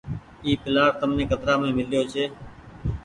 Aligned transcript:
اي 0.45 0.51
پلآٽ 0.63 0.91
تمني 0.99 1.23
ڪترآ 1.31 1.53
مين 1.59 1.71
ميليو 1.77 2.03
ڇي۔ 2.13 2.23